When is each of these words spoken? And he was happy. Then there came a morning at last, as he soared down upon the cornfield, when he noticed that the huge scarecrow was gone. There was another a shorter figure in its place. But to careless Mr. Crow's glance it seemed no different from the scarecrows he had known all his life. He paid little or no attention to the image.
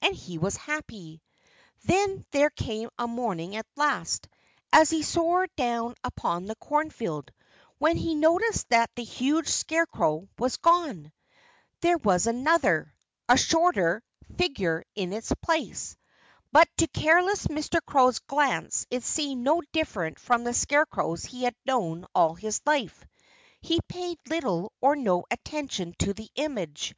And 0.00 0.16
he 0.16 0.38
was 0.38 0.56
happy. 0.56 1.20
Then 1.84 2.24
there 2.30 2.48
came 2.48 2.88
a 2.98 3.06
morning 3.06 3.54
at 3.54 3.66
last, 3.76 4.28
as 4.72 4.88
he 4.88 5.02
soared 5.02 5.50
down 5.56 5.94
upon 6.02 6.46
the 6.46 6.54
cornfield, 6.54 7.30
when 7.76 7.98
he 7.98 8.14
noticed 8.14 8.66
that 8.70 8.88
the 8.96 9.04
huge 9.04 9.46
scarecrow 9.48 10.26
was 10.38 10.56
gone. 10.56 11.12
There 11.82 11.98
was 11.98 12.26
another 12.26 12.94
a 13.28 13.36
shorter 13.36 14.02
figure 14.38 14.84
in 14.94 15.12
its 15.12 15.34
place. 15.42 15.98
But 16.50 16.66
to 16.78 16.86
careless 16.86 17.48
Mr. 17.48 17.80
Crow's 17.84 18.20
glance 18.20 18.86
it 18.88 19.02
seemed 19.04 19.44
no 19.44 19.60
different 19.70 20.18
from 20.18 20.44
the 20.44 20.54
scarecrows 20.54 21.26
he 21.26 21.42
had 21.44 21.56
known 21.66 22.06
all 22.14 22.34
his 22.36 22.62
life. 22.64 23.04
He 23.60 23.80
paid 23.86 24.16
little 24.30 24.72
or 24.80 24.96
no 24.96 25.26
attention 25.30 25.94
to 25.98 26.14
the 26.14 26.30
image. 26.36 26.94